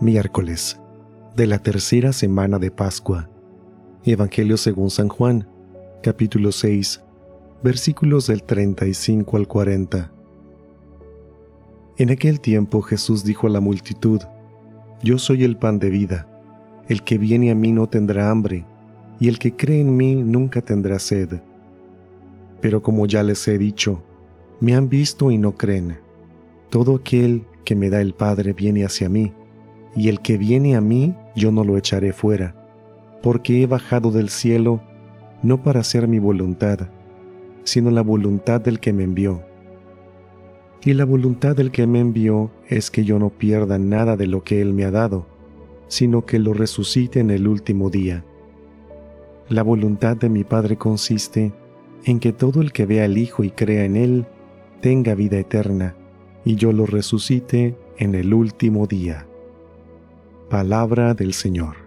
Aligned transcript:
Miércoles 0.00 0.80
de 1.36 1.46
la 1.46 1.60
tercera 1.60 2.12
semana 2.12 2.58
de 2.58 2.72
Pascua. 2.72 3.30
Evangelio 4.04 4.56
según 4.56 4.90
San 4.90 5.08
Juan, 5.08 5.46
capítulo 6.02 6.50
6, 6.50 7.00
versículos 7.62 8.26
del 8.26 8.42
35 8.42 9.36
al 9.36 9.46
40. 9.46 10.12
En 11.96 12.10
aquel 12.10 12.40
tiempo 12.40 12.82
Jesús 12.82 13.22
dijo 13.22 13.46
a 13.46 13.50
la 13.50 13.60
multitud, 13.60 14.20
Yo 15.00 15.16
soy 15.18 15.44
el 15.44 15.56
pan 15.56 15.78
de 15.78 15.90
vida, 15.90 16.26
el 16.88 17.04
que 17.04 17.16
viene 17.16 17.52
a 17.52 17.54
mí 17.54 17.70
no 17.70 17.88
tendrá 17.88 18.30
hambre, 18.30 18.66
y 19.20 19.28
el 19.28 19.38
que 19.38 19.54
cree 19.54 19.80
en 19.80 19.96
mí 19.96 20.16
nunca 20.16 20.60
tendrá 20.60 20.98
sed. 20.98 21.40
Pero 22.60 22.82
como 22.82 23.06
ya 23.06 23.22
les 23.22 23.46
he 23.46 23.58
dicho, 23.58 24.02
me 24.58 24.74
han 24.74 24.88
visto 24.88 25.30
y 25.30 25.38
no 25.38 25.54
creen. 25.54 25.98
Todo 26.68 26.96
aquel 26.96 27.46
que 27.64 27.76
me 27.76 27.90
da 27.90 28.00
el 28.00 28.12
Padre 28.12 28.54
viene 28.54 28.84
hacia 28.84 29.08
mí, 29.08 29.32
y 29.96 30.08
el 30.08 30.20
que 30.20 30.36
viene 30.36 30.76
a 30.76 30.80
mí 30.80 31.14
yo 31.36 31.52
no 31.52 31.64
lo 31.64 31.76
echaré 31.76 32.12
fuera, 32.12 32.54
porque 33.22 33.62
he 33.62 33.66
bajado 33.66 34.10
del 34.10 34.28
cielo 34.28 34.80
no 35.42 35.62
para 35.62 35.80
hacer 35.80 36.08
mi 36.08 36.18
voluntad, 36.18 36.88
sino 37.64 37.90
la 37.90 38.02
voluntad 38.02 38.60
del 38.60 38.80
que 38.80 38.92
me 38.92 39.04
envió. 39.04 39.42
Y 40.84 40.92
la 40.92 41.04
voluntad 41.04 41.56
del 41.56 41.70
que 41.70 41.86
me 41.86 42.00
envió 42.00 42.50
es 42.68 42.90
que 42.90 43.04
yo 43.04 43.18
no 43.18 43.30
pierda 43.30 43.78
nada 43.78 44.16
de 44.16 44.26
lo 44.26 44.44
que 44.44 44.60
él 44.60 44.74
me 44.74 44.84
ha 44.84 44.90
dado, 44.90 45.26
sino 45.88 46.26
que 46.26 46.38
lo 46.38 46.52
resucite 46.52 47.20
en 47.20 47.30
el 47.30 47.48
último 47.48 47.90
día. 47.90 48.24
La 49.48 49.62
voluntad 49.62 50.16
de 50.16 50.28
mi 50.28 50.44
Padre 50.44 50.76
consiste 50.76 51.52
en 52.04 52.20
que 52.20 52.32
todo 52.32 52.60
el 52.60 52.72
que 52.72 52.86
vea 52.86 53.04
al 53.04 53.16
Hijo 53.18 53.44
y 53.44 53.50
crea 53.50 53.84
en 53.84 53.96
Él 53.96 54.26
tenga 54.80 55.14
vida 55.14 55.38
eterna, 55.38 55.94
y 56.44 56.56
yo 56.56 56.72
lo 56.72 56.86
resucite 56.86 57.76
en 57.98 58.14
el 58.14 58.34
último 58.34 58.86
día. 58.86 59.26
Palabra 60.54 61.14
del 61.14 61.34
Señor. 61.34 61.83